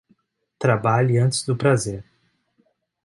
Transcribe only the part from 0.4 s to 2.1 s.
Trabalhe antes do prazer.